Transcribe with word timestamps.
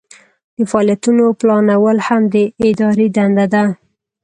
د 0.55 0.57
فعالیتونو 0.71 1.25
پلانول 1.39 1.97
هم 2.07 2.21
د 2.33 2.35
ادارې 2.67 3.07
دنده 3.15 3.45
ده. 3.53 3.63